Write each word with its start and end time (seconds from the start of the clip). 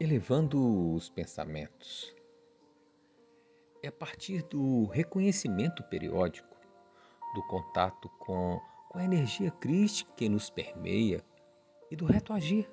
elevando 0.00 0.94
os 0.94 1.08
pensamentos. 1.08 2.14
É 3.82 3.88
a 3.88 3.92
partir 3.92 4.42
do 4.44 4.86
reconhecimento 4.86 5.82
periódico, 5.84 6.56
do 7.34 7.42
contato 7.48 8.08
com, 8.18 8.60
com 8.88 8.98
a 8.98 9.04
energia 9.04 9.50
crística 9.50 10.12
que 10.16 10.28
nos 10.28 10.50
permeia 10.50 11.24
e 11.90 11.96
do 11.96 12.04
reto 12.04 12.32
agir, 12.32 12.70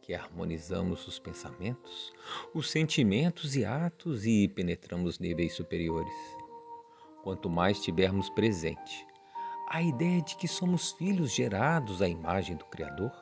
que 0.00 0.14
harmonizamos 0.14 1.06
os 1.08 1.18
pensamentos, 1.18 2.12
os 2.54 2.70
sentimentos 2.70 3.56
e 3.56 3.64
atos 3.64 4.24
e 4.24 4.46
penetramos 4.46 5.18
níveis 5.18 5.54
superiores. 5.54 6.14
Quanto 7.22 7.50
mais 7.50 7.80
tivermos 7.80 8.30
presente 8.30 9.06
a 9.68 9.82
ideia 9.82 10.20
de 10.20 10.36
que 10.36 10.46
somos 10.46 10.92
filhos 10.92 11.32
gerados 11.32 12.00
à 12.00 12.08
imagem 12.08 12.54
do 12.54 12.66
Criador, 12.66 13.12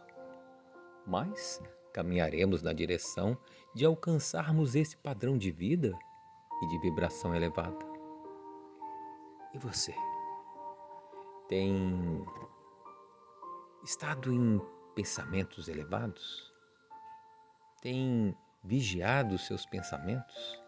mais 1.06 1.62
caminharemos 1.92 2.62
na 2.62 2.72
direção 2.72 3.36
de 3.74 3.84
alcançarmos 3.84 4.74
esse 4.74 4.96
padrão 4.96 5.36
de 5.36 5.50
vida 5.50 5.96
e 6.62 6.66
de 6.68 6.78
vibração 6.78 7.34
elevada. 7.34 7.84
E 9.54 9.58
você? 9.58 9.94
Tem 11.48 12.24
estado 13.84 14.32
em 14.32 14.60
pensamentos 14.94 15.68
elevados? 15.68 16.50
Tem 17.82 18.34
vigiado 18.64 19.36
seus 19.38 19.66
pensamentos 19.66 20.62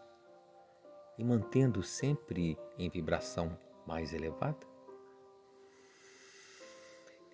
e 1.17 1.23
mantendo 1.23 1.81
sempre 1.81 2.57
em 2.77 2.89
vibração 2.89 3.57
mais 3.87 4.13
elevada? 4.13 4.67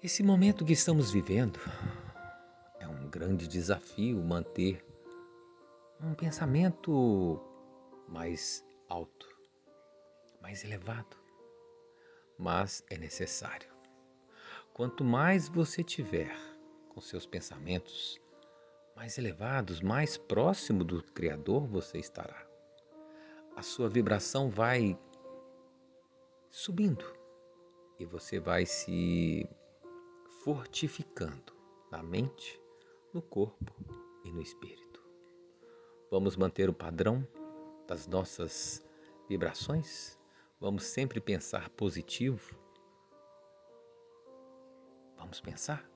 Esse 0.04 0.24
momento 0.24 0.66
que 0.66 0.74
estamos 0.74 1.12
vivendo 1.12 1.60
grande 3.22 3.48
desafio 3.48 4.18
manter 4.24 4.84
um 6.02 6.16
pensamento 6.16 7.40
mais 8.08 8.66
alto, 8.90 9.28
mais 10.42 10.64
elevado. 10.64 11.16
Mas 12.36 12.84
é 12.90 12.98
necessário. 12.98 13.72
Quanto 14.74 15.04
mais 15.04 15.48
você 15.48 15.84
tiver 15.84 16.36
com 16.90 17.00
seus 17.00 17.28
pensamentos 17.28 18.20
mais 18.96 19.20
elevados, 19.20 19.82
mais 19.82 20.18
próximo 20.18 20.84
do 20.84 21.04
Criador 21.04 21.68
você 21.68 22.00
estará. 22.00 22.44
A 23.56 23.62
sua 23.62 23.88
vibração 23.88 24.50
vai 24.50 24.98
subindo 26.50 27.06
e 28.00 28.06
você 28.06 28.40
vai 28.40 28.66
se 28.66 29.48
fortificando 30.44 31.54
na 31.92 32.02
mente 32.02 32.61
no 33.14 33.22
corpo 33.22 33.74
e 34.24 34.32
no 34.32 34.42
espírito. 34.42 35.02
Vamos 36.10 36.36
manter 36.36 36.70
o 36.70 36.74
padrão 36.74 37.28
das 37.88 38.08
nossas 38.08 38.86
vibrações? 39.28 40.18
Vamos 40.60 40.84
sempre 40.84 41.20
pensar 41.20 41.70
positivo? 41.72 42.56
Vamos 45.18 45.42
pensar? 45.42 45.90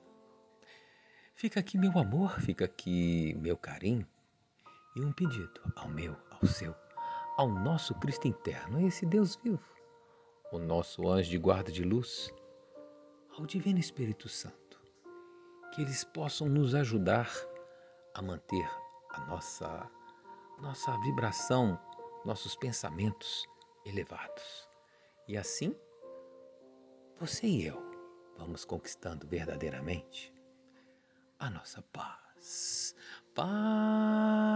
Fica 1.34 1.60
aqui 1.60 1.76
meu 1.76 1.98
amor, 1.98 2.40
fica 2.40 2.64
aqui 2.64 3.34
meu 3.38 3.56
carinho 3.56 4.06
e 4.96 5.00
um 5.00 5.12
pedido 5.12 5.60
ao 5.76 5.88
meu, 5.88 6.16
ao 6.30 6.46
seu, 6.46 6.74
ao 7.36 7.48
nosso 7.48 7.94
Cristo 7.96 8.26
interno, 8.26 8.78
a 8.78 8.82
esse 8.82 9.04
Deus 9.04 9.36
vivo, 9.36 9.62
o 10.50 10.58
nosso 10.58 11.06
anjo 11.06 11.30
de 11.30 11.38
guarda 11.38 11.70
de 11.70 11.82
luz, 11.82 12.32
ao 13.36 13.44
Divino 13.44 13.78
Espírito 13.78 14.28
Santo 14.28 14.65
que 15.76 15.82
eles 15.82 16.02
possam 16.04 16.48
nos 16.48 16.74
ajudar 16.74 17.30
a 18.14 18.22
manter 18.22 18.66
a 19.10 19.20
nossa 19.26 19.86
nossa 20.58 20.98
vibração, 21.00 21.78
nossos 22.24 22.56
pensamentos 22.56 23.46
elevados. 23.84 24.66
E 25.28 25.36
assim, 25.36 25.76
você 27.20 27.46
e 27.46 27.66
eu 27.66 27.78
vamos 28.38 28.64
conquistando 28.64 29.28
verdadeiramente 29.28 30.32
a 31.38 31.50
nossa 31.50 31.82
paz. 31.92 32.96
Paz. 33.34 34.46